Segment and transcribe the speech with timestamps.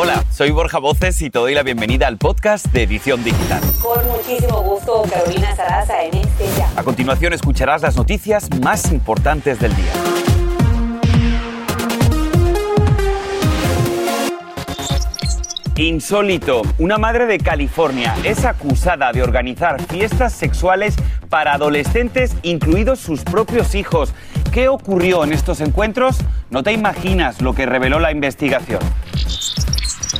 [0.00, 3.60] Hola, soy Borja Voces y te doy la bienvenida al podcast de Edición Digital.
[3.82, 6.70] Con muchísimo gusto, Carolina Sarasa en este ya.
[6.76, 9.92] A continuación escucharás las noticias más importantes del día.
[15.74, 20.94] Insólito, una madre de California es acusada de organizar fiestas sexuales
[21.28, 24.14] para adolescentes, incluidos sus propios hijos.
[24.52, 26.18] ¿Qué ocurrió en estos encuentros?
[26.50, 28.78] No te imaginas lo que reveló la investigación.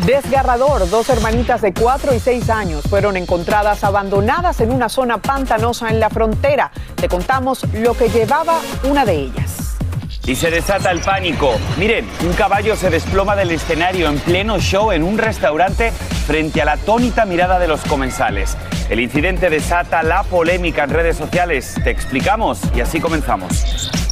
[0.06, 5.88] Desgarrador, dos hermanitas de 4 y 6 años fueron encontradas abandonadas en una zona pantanosa
[5.88, 6.70] en la frontera.
[6.94, 9.76] Te contamos lo que llevaba una de ellas.
[10.24, 11.52] Y se desata el pánico.
[11.78, 15.90] Miren, un caballo se desploma del escenario en pleno show en un restaurante
[16.26, 18.56] frente a la atónita mirada de los comensales.
[18.90, 21.74] El incidente desata la polémica en redes sociales.
[21.82, 24.07] Te explicamos y así comenzamos.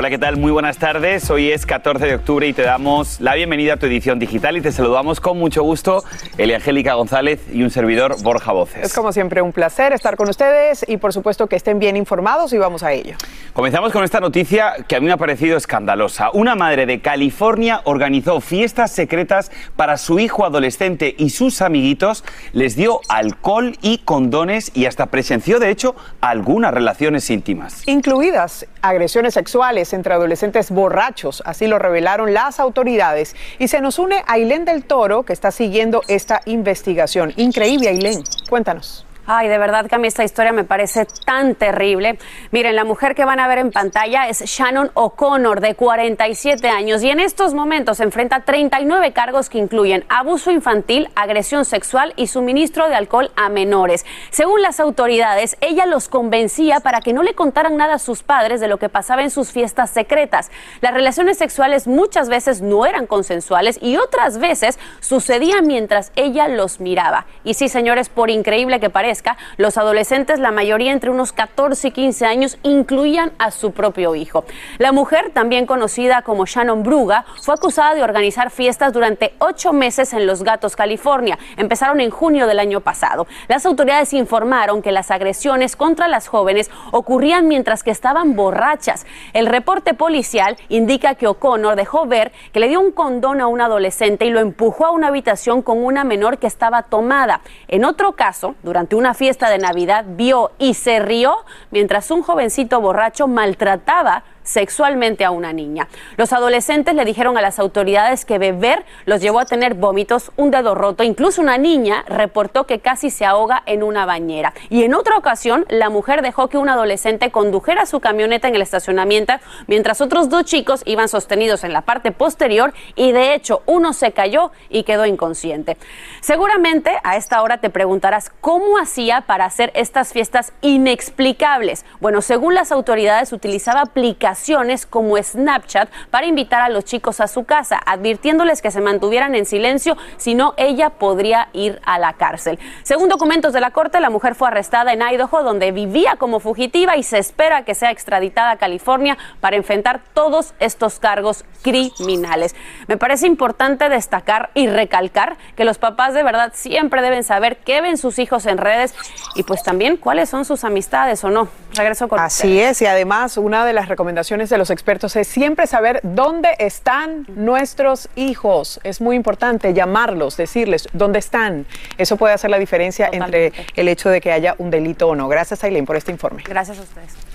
[0.00, 0.38] Hola, ¿qué tal?
[0.38, 1.28] Muy buenas tardes.
[1.28, 4.62] Hoy es 14 de octubre y te damos la bienvenida a tu edición digital y
[4.62, 6.04] te saludamos con mucho gusto
[6.38, 8.82] Elia Angélica González y un servidor Borja Voces.
[8.82, 12.54] Es como siempre un placer estar con ustedes y por supuesto que estén bien informados
[12.54, 13.14] y vamos a ello.
[13.52, 16.30] Comenzamos con esta noticia que a mí me ha parecido escandalosa.
[16.32, 22.74] Una madre de California organizó fiestas secretas para su hijo adolescente y sus amiguitos, les
[22.74, 27.82] dio alcohol y condones y hasta presenció de hecho algunas relaciones íntimas.
[27.86, 33.36] Incluidas agresiones sexuales entre adolescentes borrachos, así lo revelaron las autoridades.
[33.58, 37.32] Y se nos une Ailén del Toro, que está siguiendo esta investigación.
[37.36, 38.22] Increíble, Ailén.
[38.48, 39.06] Cuéntanos.
[39.26, 42.18] Ay, de verdad que a mí esta historia me parece tan terrible.
[42.50, 47.02] Miren, la mujer que van a ver en pantalla es Shannon O'Connor, de 47 años,
[47.02, 52.88] y en estos momentos enfrenta 39 cargos que incluyen abuso infantil, agresión sexual y suministro
[52.88, 54.04] de alcohol a menores.
[54.30, 58.60] Según las autoridades, ella los convencía para que no le contaran nada a sus padres
[58.60, 60.50] de lo que pasaba en sus fiestas secretas.
[60.80, 66.80] Las relaciones sexuales muchas veces no eran consensuales y otras veces sucedían mientras ella los
[66.80, 67.26] miraba.
[67.44, 69.19] Y sí, señores, por increíble que parezca,
[69.56, 74.44] los adolescentes, la mayoría entre unos 14 y 15 años, incluían a su propio hijo.
[74.78, 80.12] La mujer, también conocida como Shannon Bruga, fue acusada de organizar fiestas durante ocho meses
[80.12, 81.38] en Los Gatos, California.
[81.56, 83.26] Empezaron en junio del año pasado.
[83.48, 89.06] Las autoridades informaron que las agresiones contra las jóvenes ocurrían mientras que estaban borrachas.
[89.32, 93.60] El reporte policial indica que O'Connor dejó ver que le dio un condón a un
[93.60, 97.40] adolescente y lo empujó a una habitación con una menor que estaba tomada.
[97.68, 102.80] En otro caso, durante una fiesta de Navidad vio y se rió mientras un jovencito
[102.82, 105.88] borracho maltrataba sexualmente a una niña.
[106.16, 110.50] Los adolescentes le dijeron a las autoridades que beber los llevó a tener vómitos, un
[110.50, 114.52] dedo roto, incluso una niña reportó que casi se ahoga en una bañera.
[114.68, 118.62] Y en otra ocasión, la mujer dejó que un adolescente condujera su camioneta en el
[118.62, 119.20] estacionamiento
[119.66, 124.12] mientras otros dos chicos iban sostenidos en la parte posterior y de hecho uno se
[124.12, 125.76] cayó y quedó inconsciente.
[126.20, 131.84] Seguramente a esta hora te preguntarás cómo hacía para hacer estas fiestas inexplicables.
[132.00, 134.39] Bueno, según las autoridades utilizaba aplicaciones
[134.88, 139.44] como Snapchat para invitar a los chicos a su casa, advirtiéndoles que se mantuvieran en
[139.46, 142.58] silencio, si no ella podría ir a la cárcel.
[142.82, 146.96] Según documentos de la corte, la mujer fue arrestada en Idaho, donde vivía como fugitiva
[146.96, 152.54] y se espera que sea extraditada a California para enfrentar todos estos cargos criminales.
[152.88, 157.80] Me parece importante destacar y recalcar que los papás de verdad siempre deben saber qué
[157.80, 158.94] ven sus hijos en redes
[159.34, 161.48] y pues también cuáles son sus amistades o no.
[161.74, 165.66] Regreso con Así es, y además una de las recomendaciones de los expertos es siempre
[165.66, 168.78] saber dónde están nuestros hijos.
[168.84, 171.66] Es muy importante llamarlos, decirles dónde están.
[171.98, 175.26] Eso puede hacer la diferencia entre el hecho de que haya un delito o no.
[175.26, 176.44] Gracias, Aileen, por este informe.
[176.46, 177.29] Gracias a ustedes.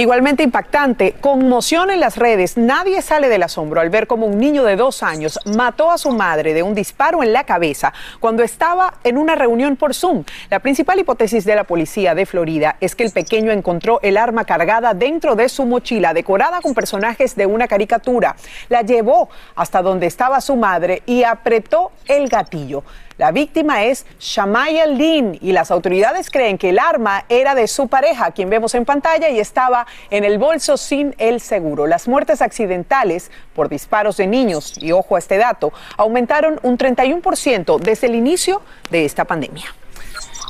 [0.00, 2.56] Igualmente impactante, conmoción en las redes.
[2.56, 6.12] Nadie sale del asombro al ver cómo un niño de dos años mató a su
[6.12, 10.22] madre de un disparo en la cabeza cuando estaba en una reunión por Zoom.
[10.50, 14.44] La principal hipótesis de la policía de Florida es que el pequeño encontró el arma
[14.44, 18.36] cargada dentro de su mochila, decorada con personajes de una caricatura.
[18.68, 22.84] La llevó hasta donde estaba su madre y apretó el gatillo.
[23.18, 27.88] La víctima es Shamaya Lin y las autoridades creen que el arma era de su
[27.88, 31.88] pareja, quien vemos en pantalla, y estaba en el bolso sin el seguro.
[31.88, 37.80] Las muertes accidentales por disparos de niños, y ojo a este dato, aumentaron un 31%
[37.80, 38.62] desde el inicio
[38.92, 39.74] de esta pandemia.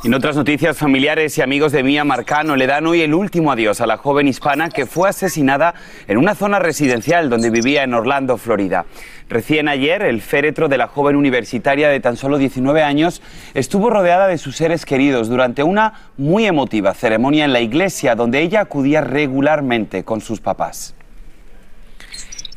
[0.04, 3.80] En otras noticias, familiares y amigos de Mía Marcano le dan hoy el último adiós
[3.80, 5.74] a la joven hispana que fue asesinada
[6.06, 8.86] en una zona residencial donde vivía en Orlando, Florida.
[9.28, 13.20] Recién ayer, el féretro de la joven universitaria de tan solo 19 años
[13.52, 18.40] estuvo rodeada de sus seres queridos durante una muy emotiva ceremonia en la iglesia donde
[18.40, 20.94] ella acudía regularmente con sus papás.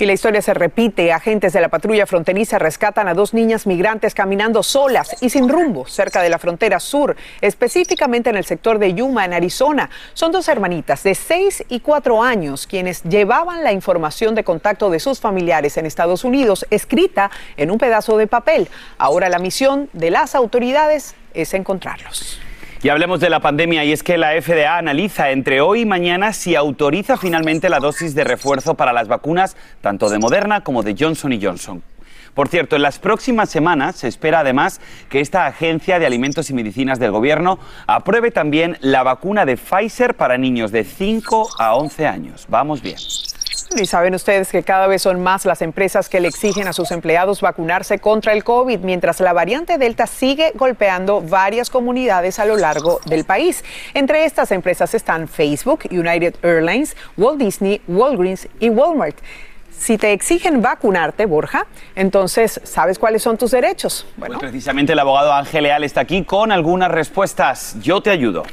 [0.01, 1.13] Y la historia se repite.
[1.13, 5.85] Agentes de la patrulla fronteriza rescatan a dos niñas migrantes caminando solas y sin rumbo
[5.85, 9.91] cerca de la frontera sur, específicamente en el sector de Yuma, en Arizona.
[10.15, 14.99] Son dos hermanitas de 6 y 4 años quienes llevaban la información de contacto de
[14.99, 18.69] sus familiares en Estados Unidos escrita en un pedazo de papel.
[18.97, 22.39] Ahora la misión de las autoridades es encontrarlos.
[22.83, 26.33] Y hablemos de la pandemia y es que la FDA analiza entre hoy y mañana
[26.33, 30.95] si autoriza finalmente la dosis de refuerzo para las vacunas tanto de Moderna como de
[30.97, 31.83] Johnson Johnson.
[32.33, 36.55] Por cierto, en las próximas semanas se espera además que esta Agencia de Alimentos y
[36.55, 42.07] Medicinas del Gobierno apruebe también la vacuna de Pfizer para niños de 5 a 11
[42.07, 42.47] años.
[42.49, 42.97] Vamos bien.
[43.79, 46.91] Y saben ustedes que cada vez son más las empresas que le exigen a sus
[46.91, 52.57] empleados vacunarse contra el COVID, mientras la variante Delta sigue golpeando varias comunidades a lo
[52.57, 53.63] largo del país.
[53.93, 59.15] Entre estas empresas están Facebook, United Airlines, Walt Disney, Walgreens y Walmart.
[59.71, 61.65] Si te exigen vacunarte, Borja,
[61.95, 64.05] entonces sabes cuáles son tus derechos.
[64.17, 67.75] Bueno, pues precisamente el abogado Ángel Leal está aquí con algunas respuestas.
[67.81, 68.43] Yo te ayudo.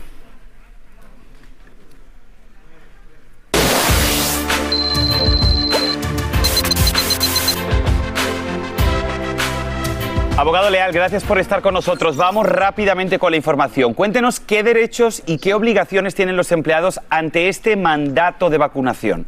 [10.38, 12.16] Abogado Leal, gracias por estar con nosotros.
[12.16, 13.92] Vamos rápidamente con la información.
[13.92, 19.26] Cuéntenos qué derechos y qué obligaciones tienen los empleados ante este mandato de vacunación.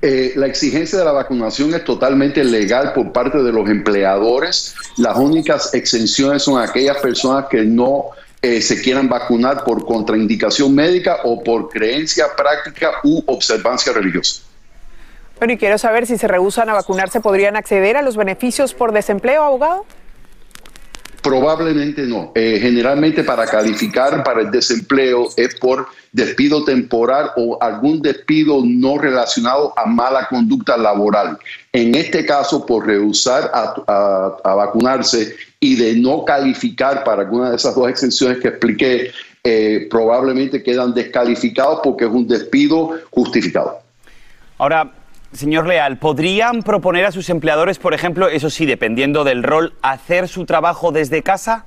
[0.00, 4.74] Eh, la exigencia de la vacunación es totalmente legal por parte de los empleadores.
[4.96, 8.06] Las únicas exenciones son aquellas personas que no
[8.40, 14.40] eh, se quieran vacunar por contraindicación médica o por creencia práctica u observancia religiosa.
[15.40, 18.92] Bueno, y quiero saber si se rehusan a vacunarse, ¿podrían acceder a los beneficios por
[18.92, 19.86] desempleo, abogado?
[21.22, 22.32] Probablemente no.
[22.34, 28.98] Eh, generalmente para calificar para el desempleo es por despido temporal o algún despido no
[28.98, 31.38] relacionado a mala conducta laboral.
[31.72, 37.74] En este caso, por rehusar a, vacunarse y de no calificar para alguna de esas
[37.74, 39.10] dos exenciones que expliqué,
[39.42, 43.78] eh, probablemente quedan descalificados porque es un despido justificado.
[44.58, 44.99] Ahora,
[45.32, 50.26] Señor Leal, ¿podrían proponer a sus empleadores, por ejemplo, eso sí, dependiendo del rol, hacer
[50.28, 51.66] su trabajo desde casa?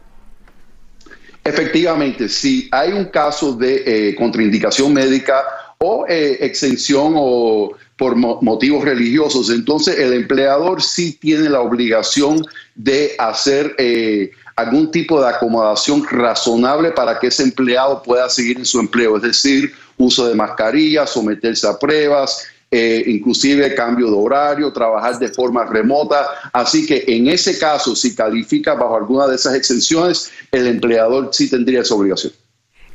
[1.46, 5.44] Efectivamente, si hay un caso de eh, contraindicación médica
[5.78, 12.46] o eh, exención o por motivos religiosos, entonces el empleador sí tiene la obligación
[12.76, 18.66] de hacer eh, algún tipo de acomodación razonable para que ese empleado pueda seguir en
[18.66, 22.46] su empleo, es decir, uso de mascarilla, someterse a pruebas,
[22.76, 26.26] eh, inclusive cambio de horario, trabajar de forma remota.
[26.52, 31.48] Así que en ese caso, si califica bajo alguna de esas exenciones, el empleador sí
[31.52, 32.34] tendría esa obligación.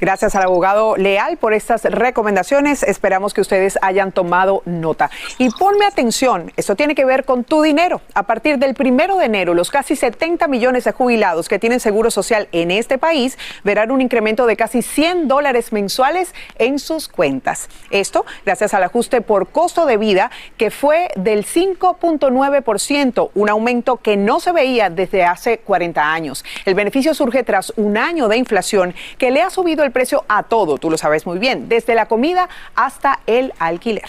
[0.01, 2.85] Gracias al abogado Leal por estas recomendaciones.
[2.85, 5.11] Esperamos que ustedes hayan tomado nota.
[5.39, 8.01] Y ponme atención, esto tiene que ver con tu dinero.
[8.15, 12.13] A partir del primero de enero, los casi 70 millones de jubilados que tienen seguro
[12.13, 17.69] social en este país verán un incremento de casi 100 dólares mensuales en sus cuentas.
[17.91, 24.17] Esto gracias al ajuste por costo de vida que fue del 5.9%, un aumento que
[24.17, 26.45] no se veía desde hace 40 años.
[26.65, 30.25] El beneficio surge tras un año de inflación que le ha subido el el precio
[30.29, 34.09] a todo, tú lo sabes muy bien, desde la comida hasta el alquiler.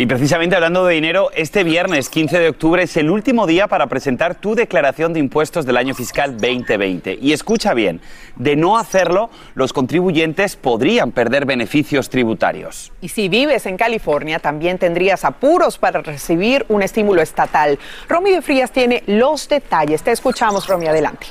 [0.00, 3.88] Y precisamente hablando de dinero, este viernes 15 de octubre es el último día para
[3.88, 7.18] presentar tu declaración de impuestos del año fiscal 2020.
[7.20, 8.00] Y escucha bien,
[8.36, 12.92] de no hacerlo, los contribuyentes podrían perder beneficios tributarios.
[13.00, 17.76] Y si vives en California, también tendrías apuros para recibir un estímulo estatal.
[18.08, 20.04] Romy de Frías tiene los detalles.
[20.04, 21.26] Te escuchamos, Romy, adelante.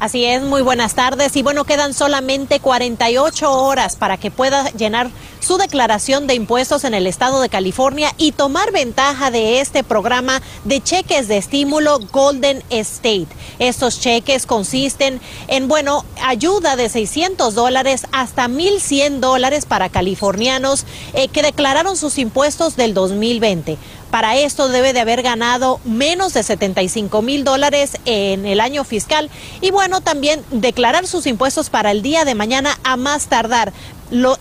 [0.00, 1.36] Así es, muy buenas tardes.
[1.36, 6.94] Y bueno, quedan solamente 48 horas para que pueda llenar su declaración de impuestos en
[6.94, 12.62] el estado de California y tomar ventaja de este programa de cheques de estímulo Golden
[12.70, 13.28] State.
[13.58, 21.28] Estos cheques consisten en, bueno, ayuda de 600 dólares hasta 1.100 dólares para californianos eh,
[21.28, 23.76] que declararon sus impuestos del 2020.
[24.10, 29.30] Para esto debe de haber ganado menos de 75 mil dólares en el año fiscal
[29.60, 33.72] y bueno, también declarar sus impuestos para el día de mañana a más tardar.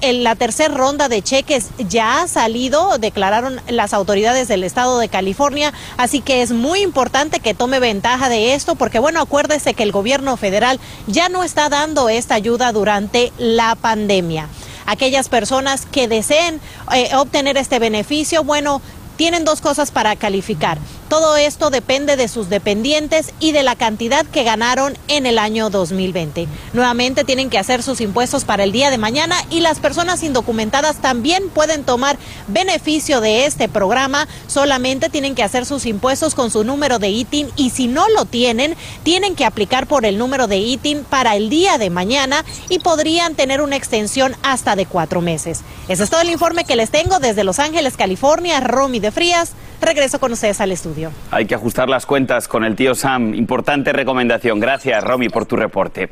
[0.02, 5.10] En la tercera ronda de cheques ya ha salido, declararon las autoridades del estado de
[5.10, 9.84] California, así que es muy importante que tome ventaja de esto, porque bueno, acuérdese que
[9.84, 14.48] el gobierno federal ya no está dando esta ayuda durante la pandemia.
[14.88, 16.60] Aquellas personas que deseen
[16.92, 18.82] eh, obtener este beneficio, bueno,
[19.20, 20.78] tienen dos cosas para calificar.
[21.10, 25.72] Todo esto depende de sus dependientes y de la cantidad que ganaron en el año
[25.72, 26.48] 2020.
[26.74, 31.01] Nuevamente tienen que hacer sus impuestos para el día de mañana y las personas indocumentadas
[31.01, 34.28] también pueden tomar beneficio de este programa.
[34.46, 38.25] Solamente tienen que hacer sus impuestos con su número de ITIN y si no lo
[38.25, 42.78] tienen, tienen que aplicar por el número de ITIN para el día de mañana y
[42.78, 45.62] podrían tener una extensión hasta de cuatro meses.
[45.88, 48.60] Ese es todo el informe que les tengo desde Los Ángeles, California.
[48.60, 49.54] Romy de Frías.
[49.82, 51.12] Regreso con ustedes al estudio.
[51.32, 53.34] Hay que ajustar las cuentas con el tío Sam.
[53.34, 54.60] Importante recomendación.
[54.60, 56.10] Gracias, Romy, por tu reporte.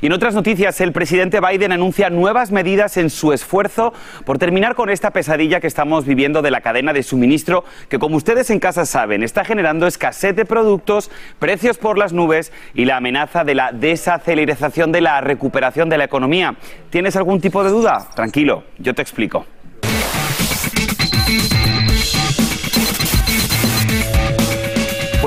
[0.00, 3.92] Y en otras noticias, el presidente Biden anuncia nuevas medidas en su esfuerzo
[4.24, 8.16] por terminar con esta pesadilla que estamos viviendo de la cadena de suministro, que como
[8.16, 12.96] ustedes en casa saben, está generando escasez de productos, precios por las nubes y la
[12.96, 16.56] amenaza de la desaceleración de la recuperación de la economía.
[16.88, 18.08] ¿Tienes algún tipo de duda?
[18.14, 19.44] Tranquilo, yo te explico.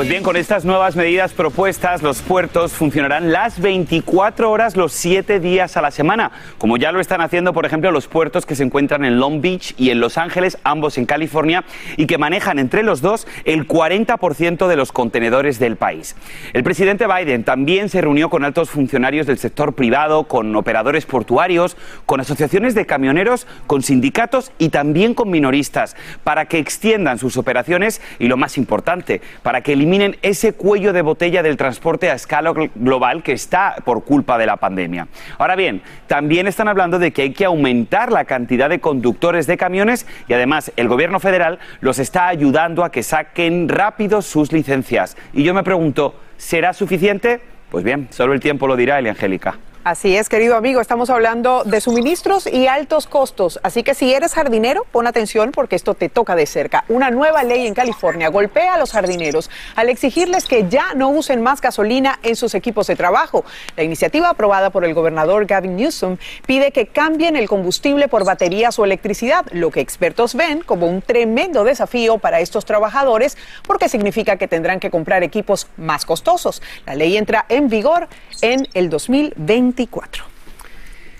[0.04, 5.40] Pues bien, con estas nuevas medidas propuestas, los puertos funcionarán las 24 horas los 7
[5.40, 8.64] días a la semana, como ya lo están haciendo, por ejemplo, los puertos que se
[8.64, 11.64] encuentran en Long Beach y en Los Ángeles, ambos en California,
[11.96, 16.18] y que manejan entre los dos el 40% de los contenedores del país.
[16.52, 21.78] El presidente Biden también se reunió con altos funcionarios del sector privado, con operadores portuarios,
[22.06, 25.96] con asociaciones de camioneros, con sindicatos y también con minoristas,
[26.26, 31.02] para que extiendan sus operaciones y, lo más importante, para que eliminen ese cuello de
[31.02, 35.08] botella del transporte a escala global que está por culpa de la pandemia.
[35.38, 39.58] Ahora bien, también están hablando de que hay que aumentar la cantidad de conductores de
[39.58, 45.18] camiones y además el gobierno federal los está ayudando a que saquen rápido sus licencias.
[45.34, 47.42] Y yo me pregunto, ¿será suficiente?
[47.70, 49.58] Pues bien, solo el tiempo lo dirá, Elia Angélica.
[49.86, 54.34] Así es, querido amigo, estamos hablando de suministros y altos costos, así que si eres
[54.34, 56.86] jardinero, pon atención porque esto te toca de cerca.
[56.88, 61.42] Una nueva ley en California golpea a los jardineros al exigirles que ya no usen
[61.42, 63.44] más gasolina en sus equipos de trabajo.
[63.76, 68.80] La iniciativa aprobada por el gobernador Gavin Newsom pide que cambien el combustible por baterías
[68.80, 73.38] o electricidad, lo que expertos ven como un tremendo desafío para estos trabajadores
[73.68, 76.62] porque significa que tendrán que comprar equipos más costosos.
[76.86, 78.08] La ley entra en vigor
[78.42, 79.73] en el 2020.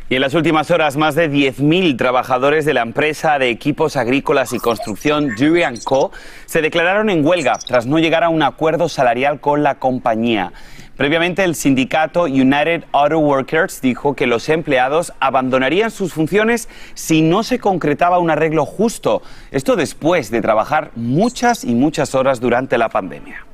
[0.10, 4.54] Y en las últimas horas, más de 10.000 trabajadores de la empresa de equipos agrícolas
[4.54, 6.12] y construcción Durian Co.
[6.46, 10.52] se declararon en huelga tras no llegar a un acuerdo salarial con la compañía.
[10.98, 17.42] Previamente, el sindicato United Auto Workers dijo que los empleados abandonarían sus funciones si no
[17.42, 19.24] se concretaba un arreglo justo.
[19.50, 23.48] Esto después de trabajar muchas y muchas horas durante la pandemia.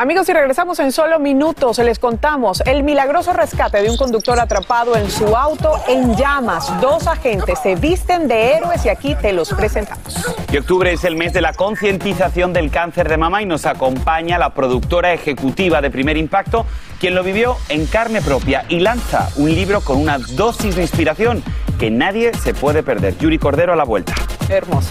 [0.00, 4.94] Amigos, y regresamos en solo minutos, les contamos el milagroso rescate de un conductor atrapado
[4.94, 6.80] en su auto en llamas.
[6.80, 10.14] Dos agentes se visten de héroes y aquí te los presentamos.
[10.52, 14.38] Y octubre es el mes de la concientización del cáncer de mama y nos acompaña
[14.38, 16.64] la productora ejecutiva de Primer Impacto,
[17.00, 21.42] quien lo vivió en carne propia y lanza un libro con una dosis de inspiración
[21.80, 23.18] que nadie se puede perder.
[23.18, 24.14] Yuri Cordero a la vuelta.
[24.48, 24.90] Hermoso.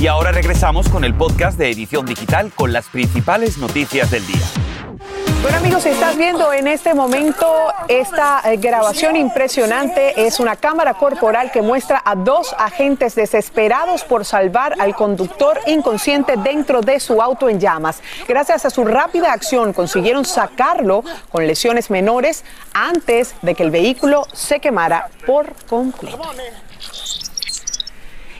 [0.00, 4.40] Y ahora regresamos con el podcast de Edición Digital con las principales noticias del día.
[5.42, 7.46] Bueno amigos, estás viendo en este momento
[7.86, 14.24] esta eh, grabación impresionante, es una cámara corporal que muestra a dos agentes desesperados por
[14.24, 18.00] salvar al conductor inconsciente dentro de su auto en llamas.
[18.26, 22.42] Gracias a su rápida acción consiguieron sacarlo con lesiones menores
[22.72, 26.22] antes de que el vehículo se quemara por completo.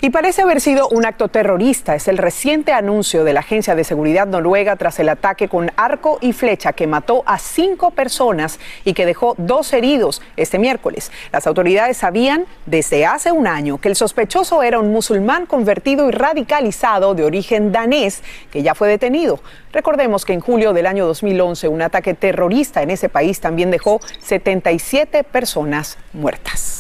[0.03, 1.95] Y parece haber sido un acto terrorista.
[1.95, 6.17] Es el reciente anuncio de la Agencia de Seguridad Noruega tras el ataque con arco
[6.23, 11.13] y flecha que mató a cinco personas y que dejó dos heridos este miércoles.
[11.33, 16.13] Las autoridades sabían desde hace un año que el sospechoso era un musulmán convertido y
[16.13, 19.41] radicalizado de origen danés que ya fue detenido.
[19.71, 24.01] Recordemos que en julio del año 2011 un ataque terrorista en ese país también dejó
[24.21, 26.80] 77 personas muertas.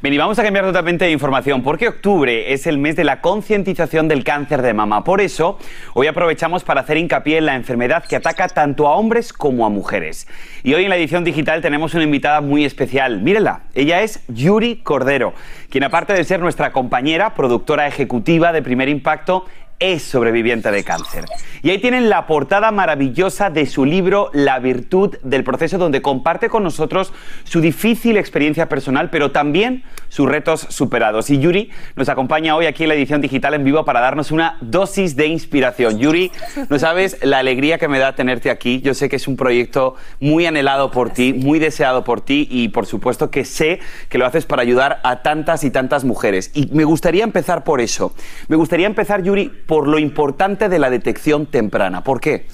[0.00, 3.20] Bien, y vamos a cambiar totalmente de información porque octubre es el mes de la
[3.20, 5.02] concientización del cáncer de mama.
[5.02, 5.58] Por eso,
[5.92, 9.70] hoy aprovechamos para hacer hincapié en la enfermedad que ataca tanto a hombres como a
[9.70, 10.28] mujeres.
[10.62, 13.22] Y hoy en la edición digital tenemos una invitada muy especial.
[13.22, 15.34] Mírenla, ella es Yuri Cordero,
[15.68, 19.46] quien aparte de ser nuestra compañera, productora ejecutiva de Primer Impacto,
[19.80, 21.24] es sobreviviente de cáncer.
[21.62, 26.48] Y ahí tienen la portada maravillosa de su libro La virtud del proceso, donde comparte
[26.48, 27.12] con nosotros
[27.44, 31.30] su difícil experiencia personal, pero también sus retos superados.
[31.30, 34.56] Y Yuri nos acompaña hoy aquí en la edición digital en vivo para darnos una
[34.60, 35.98] dosis de inspiración.
[35.98, 36.32] Yuri,
[36.68, 38.80] no sabes la alegría que me da tenerte aquí.
[38.80, 42.68] Yo sé que es un proyecto muy anhelado por ti, muy deseado por ti y
[42.68, 46.50] por supuesto que sé que lo haces para ayudar a tantas y tantas mujeres.
[46.54, 48.14] Y me gustaría empezar por eso.
[48.48, 52.02] Me gustaría empezar, Yuri, por lo importante de la detección temprana.
[52.02, 52.46] ¿Por qué?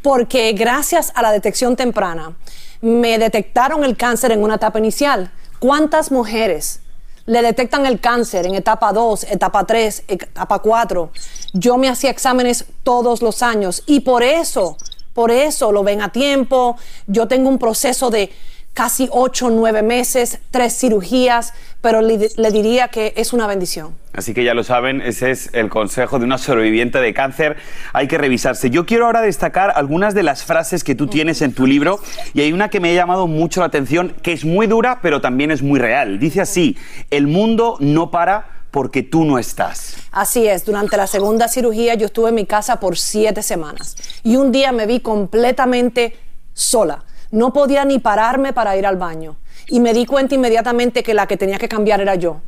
[0.00, 2.34] Porque gracias a la detección temprana
[2.80, 5.30] me detectaron el cáncer en una etapa inicial.
[5.58, 6.80] ¿Cuántas mujeres
[7.26, 11.10] le detectan el cáncer en etapa 2, etapa 3, etapa 4?
[11.52, 14.78] Yo me hacía exámenes todos los años y por eso,
[15.12, 16.78] por eso lo ven a tiempo.
[17.06, 18.32] Yo tengo un proceso de
[18.72, 21.52] casi 8 o 9 meses, tres cirugías,
[21.84, 23.94] pero le, le diría que es una bendición.
[24.14, 27.58] Así que ya lo saben, ese es el consejo de una sobreviviente de cáncer.
[27.92, 28.70] Hay que revisarse.
[28.70, 32.00] Yo quiero ahora destacar algunas de las frases que tú tienes en tu libro
[32.32, 35.20] y hay una que me ha llamado mucho la atención, que es muy dura, pero
[35.20, 36.18] también es muy real.
[36.18, 36.78] Dice así,
[37.10, 39.98] el mundo no para porque tú no estás.
[40.10, 44.36] Así es, durante la segunda cirugía yo estuve en mi casa por siete semanas y
[44.36, 46.16] un día me vi completamente
[46.54, 47.04] sola.
[47.30, 49.36] No podía ni pararme para ir al baño
[49.68, 52.40] y me di cuenta inmediatamente que la que tenía que cambiar era yo.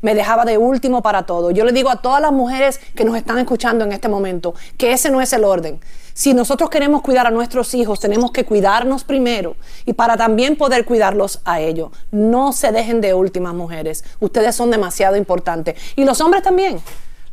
[0.00, 1.50] Me dejaba de último para todo.
[1.50, 4.92] Yo le digo a todas las mujeres que nos están escuchando en este momento que
[4.92, 5.80] ese no es el orden.
[6.14, 10.84] Si nosotros queremos cuidar a nuestros hijos, tenemos que cuidarnos primero y para también poder
[10.84, 11.90] cuidarlos a ellos.
[12.10, 14.04] No se dejen de últimas mujeres.
[14.20, 15.80] Ustedes son demasiado importantes.
[15.96, 16.80] Y los hombres también.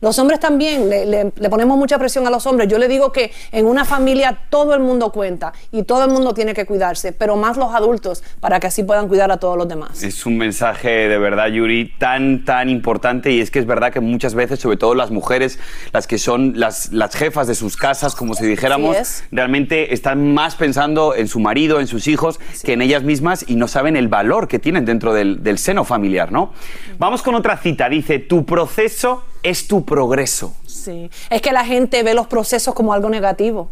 [0.05, 2.67] Los hombres también, le, le, le, ponemos mucha presión a los hombres.
[2.67, 6.35] Yo le digo que en una familia todo el mundo cuenta y todo el mundo
[6.35, 9.67] tiene que cuidarse, pero más los adultos para que así puedan cuidar a todos los
[9.67, 10.03] demás.
[10.03, 13.99] Es un mensaje de verdad, Yuri, tan, tan importante y es que es verdad que
[13.99, 15.57] muchas veces, sobre todo las mujeres,
[15.91, 20.55] las que son las, las jefas de sus casas, como si dijéramos, realmente están más
[20.55, 24.07] pensando en su marido, en sus hijos, que en ellas mismas y no saben el
[24.07, 26.53] valor que tienen dentro del, del seno familiar, ¿no?
[26.99, 27.89] Vamos con otra cita.
[27.89, 30.53] Dice, tu proceso es tu progreso.
[30.65, 33.69] Sí, es que la gente ve los procesos como algo negativo.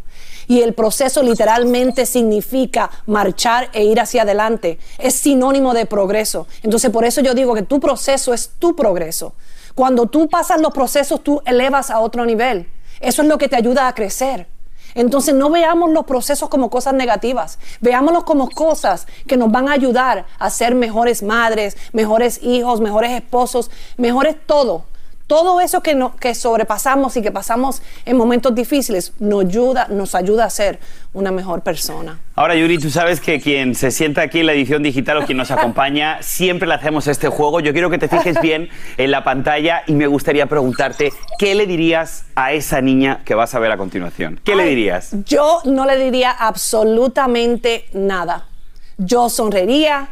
[0.47, 4.77] Y el proceso literalmente significa marchar e ir hacia adelante.
[4.99, 6.47] Es sinónimo de progreso.
[6.61, 9.33] Entonces, por eso yo digo que tu proceso es tu progreso.
[9.73, 12.69] Cuando tú pasas los procesos, tú elevas a otro nivel.
[12.99, 14.47] Eso es lo que te ayuda a crecer.
[14.93, 19.71] Entonces no veamos los procesos como cosas negativas, veámoslos como cosas que nos van a
[19.71, 24.85] ayudar a ser mejores madres, mejores hijos, mejores esposos, mejores todo.
[25.27, 30.15] Todo eso que, no, que sobrepasamos y que pasamos en momentos difíciles nos ayuda, nos
[30.15, 30.79] ayuda a ser
[31.13, 32.19] una mejor persona.
[32.35, 35.37] Ahora, Yuri, tú sabes que quien se sienta aquí en la edición digital o quien
[35.37, 37.61] nos acompaña, siempre le hacemos este juego.
[37.61, 41.67] Yo quiero que te fijes bien en la pantalla y me gustaría preguntarte, ¿qué le
[41.67, 44.41] dirías a esa niña que vas a ver a continuación?
[44.43, 45.11] ¿Qué Ay, le dirías?
[45.25, 48.45] Yo no le diría absolutamente nada.
[48.97, 50.09] Yo sonreiría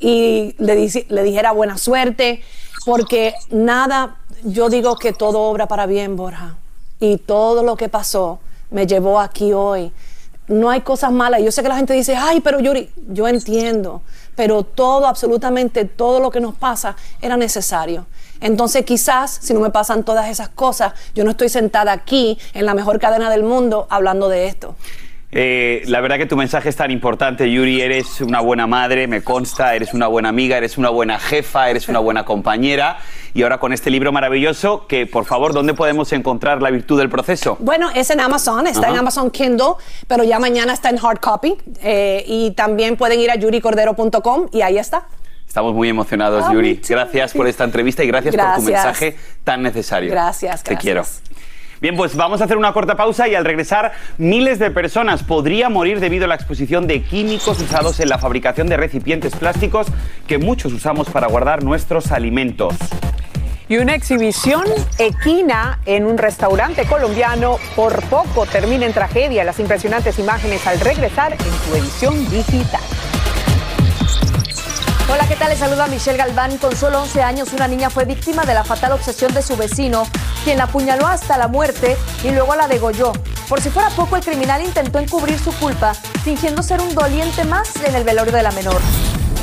[0.00, 2.42] y le, le dijera buena suerte,
[2.86, 6.56] porque nada yo digo que todo obra para bien, Borja.
[7.00, 9.92] Y todo lo que pasó me llevó aquí hoy.
[10.48, 11.42] No hay cosas malas.
[11.42, 14.02] Yo sé que la gente dice, ay, pero Yuri, yo entiendo.
[14.34, 18.06] Pero todo, absolutamente todo lo que nos pasa era necesario.
[18.40, 22.66] Entonces quizás si no me pasan todas esas cosas, yo no estoy sentada aquí en
[22.66, 24.76] la mejor cadena del mundo hablando de esto.
[25.30, 27.82] Eh, la verdad que tu mensaje es tan importante, Yuri.
[27.82, 31.88] Eres una buena madre, me consta, eres una buena amiga, eres una buena jefa, eres
[31.88, 32.98] una buena compañera.
[33.34, 37.10] Y ahora con este libro maravilloso, que por favor, ¿dónde podemos encontrar la virtud del
[37.10, 37.56] proceso?
[37.60, 38.90] Bueno, es en Amazon, está Ajá.
[38.92, 39.74] en Amazon Kindle,
[40.06, 41.56] pero ya mañana está en hard copy.
[41.82, 45.06] Eh, y también pueden ir a yuricordero.com y ahí está.
[45.46, 46.80] Estamos muy emocionados, oh, Yuri.
[46.88, 50.10] Gracias por esta entrevista y gracias, gracias, por tu mensaje tan necesario.
[50.10, 50.82] Gracias, Te gracias.
[50.82, 51.04] quiero.
[51.80, 55.72] Bien, pues vamos a hacer una corta pausa y al regresar miles de personas podrían
[55.72, 59.86] morir debido a la exposición de químicos usados en la fabricación de recipientes plásticos
[60.26, 62.74] que muchos usamos para guardar nuestros alimentos.
[63.68, 64.64] Y una exhibición
[64.98, 69.44] equina en un restaurante colombiano por poco termina en tragedia.
[69.44, 72.80] Las impresionantes imágenes al regresar en tu edición digital.
[75.10, 75.48] Hola, ¿qué tal?
[75.48, 76.58] Les saluda Michelle Galván.
[76.58, 80.06] Con solo 11 años, una niña fue víctima de la fatal obsesión de su vecino,
[80.44, 83.12] quien la apuñaló hasta la muerte y luego la degolló.
[83.48, 85.94] Por si fuera poco, el criminal intentó encubrir su culpa,
[86.24, 88.82] fingiendo ser un doliente más en el velorio de la menor.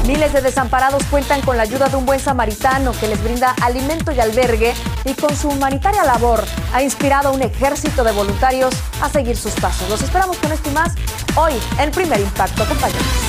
[0.06, 4.12] Miles de desamparados cuentan con la ayuda de un buen samaritano que les brinda alimento
[4.12, 4.72] y albergue
[5.04, 9.54] y con su humanitaria labor ha inspirado a un ejército de voluntarios a seguir sus
[9.54, 9.90] pasos.
[9.90, 10.94] Los esperamos con esto y más
[11.36, 12.62] hoy en Primer Impacto.
[12.62, 13.25] Acompáñanos.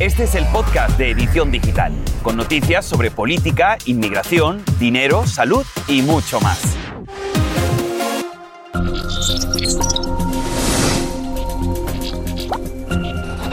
[0.00, 6.02] Este es el podcast de Edición Digital, con noticias sobre política, inmigración, dinero, salud y
[6.02, 6.76] mucho más.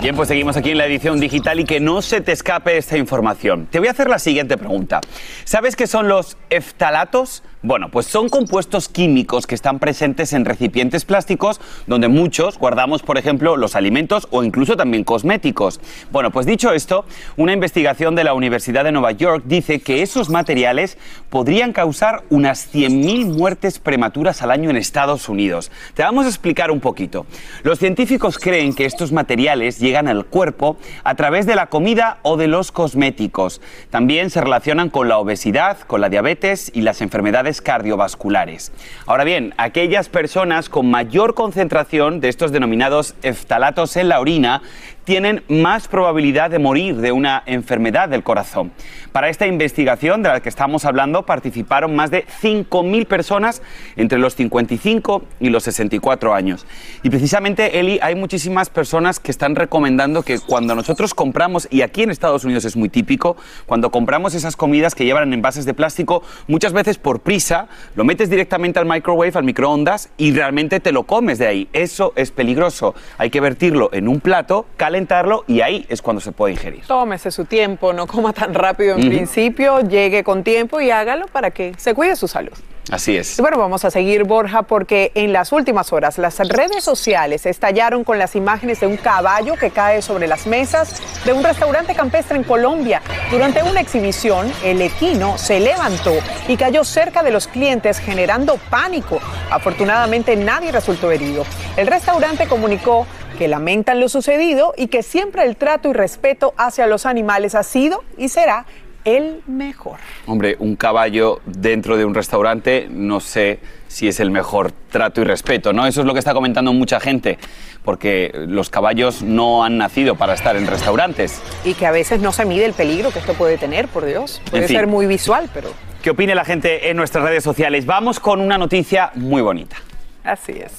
[0.03, 2.95] Bien, pues seguimos aquí en la edición digital y que no se te escape esta
[2.95, 3.65] información.
[3.71, 5.01] Te voy a hacer la siguiente pregunta.
[5.45, 7.41] ¿Sabes qué son los eftalatos?
[7.65, 13.17] Bueno, pues son compuestos químicos que están presentes en recipientes plásticos donde muchos guardamos, por
[13.17, 15.81] ejemplo, los alimentos o incluso también cosméticos.
[16.11, 17.05] Bueno, pues dicho esto,
[17.37, 20.99] una investigación de la Universidad de Nueva York dice que esos materiales
[21.31, 25.71] podrían causar unas 100.000 muertes prematuras al año en Estados Unidos.
[25.95, 27.25] Te vamos a explicar un poquito.
[27.63, 32.37] Los científicos creen que estos materiales llegan al cuerpo a través de la comida o
[32.37, 33.59] de los cosméticos.
[33.89, 38.71] También se relacionan con la obesidad, con la diabetes y las enfermedades cardiovasculares.
[39.05, 44.61] Ahora bien, aquellas personas con mayor concentración de estos denominados eftalatos en la orina
[45.05, 48.71] tienen más probabilidad de morir de una enfermedad del corazón.
[49.11, 53.61] Para esta investigación de la que estamos hablando participaron más de 5.000 personas
[53.95, 56.65] entre los 55 y los 64 años.
[57.03, 62.03] Y precisamente, Eli, hay muchísimas personas que están recomendando que cuando nosotros compramos, y aquí
[62.03, 63.37] en Estados Unidos es muy típico,
[63.67, 68.29] cuando compramos esas comidas que llevan envases de plástico, muchas veces por prisa, lo metes
[68.29, 71.69] directamente al microwave, al microondas, y realmente te lo comes de ahí.
[71.73, 72.95] Eso es peligroso.
[73.17, 76.83] Hay que vertirlo en un plato, calentarlo y ahí es cuando se puede ingerir.
[76.87, 81.51] Tómese su tiempo, no coma tan rápido en principio, llegue con tiempo y hágalo para
[81.51, 82.53] que se cuide su salud.
[82.91, 83.39] Así es.
[83.39, 88.19] Bueno, vamos a seguir, Borja, porque en las últimas horas las redes sociales estallaron con
[88.19, 92.43] las imágenes de un caballo que cae sobre las mesas de un restaurante campestre en
[92.43, 93.01] Colombia.
[93.31, 96.13] Durante una exhibición, el equino se levantó
[96.47, 99.19] y cayó cerca de los clientes generando pánico.
[99.49, 101.43] Afortunadamente nadie resultó herido.
[101.77, 106.87] El restaurante comunicó que lamentan lo sucedido y que siempre el trato y respeto hacia
[106.87, 108.65] los animales ha sido y será
[109.03, 109.97] el mejor.
[110.25, 115.25] Hombre, un caballo dentro de un restaurante, no sé si es el mejor trato y
[115.25, 115.85] respeto, ¿no?
[115.85, 117.37] Eso es lo que está comentando mucha gente,
[117.83, 121.39] porque los caballos no han nacido para estar en restaurantes.
[121.63, 124.41] Y que a veces no se mide el peligro que esto puede tener, por Dios.
[124.49, 124.77] Puede En fin.
[124.77, 125.69] ser muy visual, pero
[126.01, 127.85] ¿Qué opine la gente en nuestras redes sociales?
[127.85, 129.75] Vamos con una noticia muy bonita.
[130.23, 130.71] así es.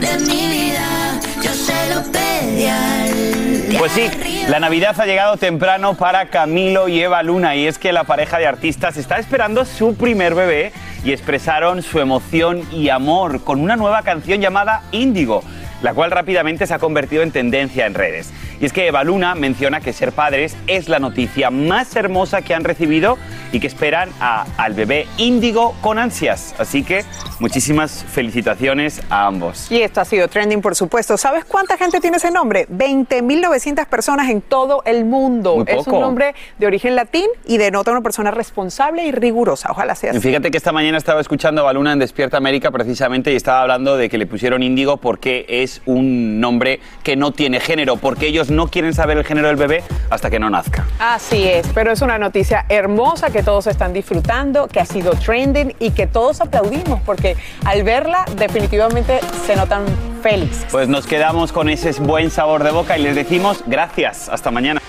[0.00, 4.10] De mi vida, yo se lo pedí al Pues sí,
[4.48, 8.38] la Navidad ha llegado temprano para Camilo y Eva Luna y es que la pareja
[8.38, 10.72] de artistas está esperando su primer bebé
[11.04, 15.42] y expresaron su emoción y amor con una nueva canción llamada Índigo,
[15.82, 18.32] la cual rápidamente se ha convertido en tendencia en redes.
[18.60, 22.54] Y es que Eva Luna menciona que ser padres es la noticia más hermosa que
[22.54, 23.16] han recibido
[23.52, 26.54] y que esperan a- al bebé Índigo con ansias.
[26.58, 27.04] Así que
[27.38, 29.70] muchísimas felicitaciones a ambos.
[29.70, 31.16] Y esto ha sido trending, por supuesto.
[31.16, 32.66] ¿Sabes cuánta gente tiene ese nombre?
[32.68, 35.56] 20.900 personas en todo el mundo.
[35.56, 35.96] Muy Es poco.
[35.96, 39.70] un nombre de origen latín y denota una persona responsable y rigurosa.
[39.70, 40.28] Ojalá sea Y así.
[40.28, 43.96] Fíjate que esta mañana estaba escuchando a Baluna en Despierta América precisamente y estaba hablando
[43.96, 48.56] de que le pusieron índigo porque es un nombre que no tiene género, porque ellos
[48.56, 50.86] no quieren saber el género del bebé hasta que no nazca.
[50.98, 55.74] Así es, pero es una noticia hermosa que todos están disfrutando, que ha sido trending
[55.78, 59.84] y que todos aplaudimos porque al verla definitivamente se notan
[60.22, 60.66] felices.
[60.70, 64.28] Pues nos quedamos con ese buen sabor de boca y les decimos gracias.
[64.28, 64.80] Hasta mañana.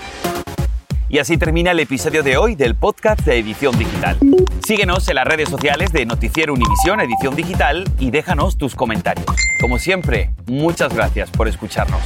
[1.08, 4.16] Y así termina el episodio de hoy del podcast de Edición Digital.
[4.66, 9.26] Síguenos en las redes sociales de Noticiero Univisión Edición Digital y déjanos tus comentarios.
[9.60, 12.00] Como siempre, muchas gracias por escucharnos.